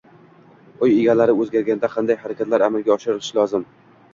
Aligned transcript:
Uy 0.87 0.95
egalari 1.01 1.35
o‘zgarganda 1.45 1.91
qanday 1.97 2.17
harakatlar 2.23 2.67
amalga 2.71 2.95
oshirilishi 2.99 3.37
lozim? 3.41 3.71